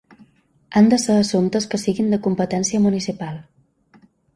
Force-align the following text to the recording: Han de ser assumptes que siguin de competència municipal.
Han 0.79 0.89
de 0.93 0.99
ser 1.03 1.19
assumptes 1.25 1.69
que 1.75 1.83
siguin 1.85 2.11
de 2.17 2.21
competència 2.27 2.87
municipal. 2.91 3.41